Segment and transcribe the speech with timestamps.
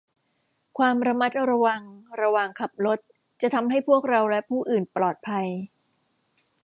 [0.77, 1.81] ความระมัดระวัง
[2.21, 2.99] ระหว่างขับรถ
[3.41, 5.47] จะทำให้พวกเราและผู้อื่นปลอดภัย